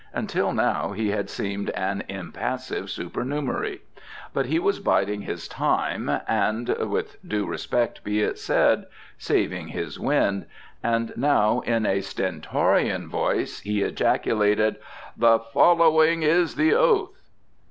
[0.15, 3.83] Until now he had seemed an impassive supernumerary.
[4.33, 8.87] But he was biding his time, and with due respect be it said
[9.19, 10.47] saving his wind,
[10.81, 14.77] and now in a Stentorian voice he ejaculated,
[15.19, 17.29] "_The following is the oath!